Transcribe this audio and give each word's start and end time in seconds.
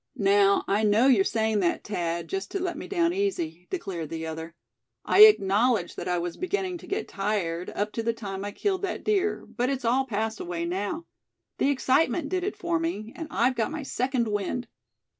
"Now, 0.15 0.63
I 0.67 0.81
know 0.83 1.05
you're 1.05 1.23
saying 1.23 1.59
that, 1.59 1.83
Thad, 1.83 2.27
just 2.27 2.49
to 2.49 2.59
let 2.59 2.75
me 2.75 2.87
down 2.87 3.13
easy," 3.13 3.67
declared 3.69 4.09
the 4.09 4.25
other. 4.25 4.55
"I 5.05 5.25
acknowledge 5.25 5.93
that 5.93 6.07
I 6.07 6.17
was 6.17 6.37
beginning 6.37 6.79
to 6.79 6.87
get 6.87 7.07
tired, 7.07 7.69
up 7.75 7.91
to 7.91 8.01
the 8.01 8.11
time 8.11 8.43
I 8.43 8.51
killed 8.51 8.81
that 8.81 9.03
deer; 9.03 9.45
but 9.45 9.69
it's 9.69 9.85
all 9.85 10.05
passed 10.07 10.39
away 10.39 10.65
now. 10.65 11.05
The 11.59 11.69
excitement 11.69 12.29
did 12.29 12.43
it 12.43 12.57
for 12.57 12.79
me; 12.79 13.13
and 13.15 13.27
I've 13.29 13.53
got 13.53 13.69
my 13.69 13.83
second 13.83 14.27
wind." 14.27 14.67